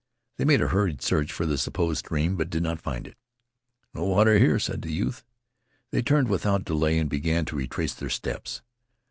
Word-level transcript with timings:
They 0.37 0.45
made 0.45 0.63
a 0.63 0.69
hurried 0.69 1.03
search 1.03 1.31
for 1.31 1.45
the 1.45 1.59
supposed 1.59 1.99
stream, 1.99 2.35
but 2.35 2.49
did 2.49 2.63
not 2.63 2.81
find 2.81 3.05
it. 3.05 3.15
"No 3.93 4.03
water 4.05 4.39
here," 4.39 4.57
said 4.57 4.81
the 4.81 4.91
youth. 4.91 5.23
They 5.91 6.01
turned 6.01 6.27
without 6.27 6.65
delay 6.65 6.97
and 6.97 7.07
began 7.07 7.45
to 7.45 7.55
retrace 7.55 7.93
their 7.93 8.09
steps. 8.09 8.63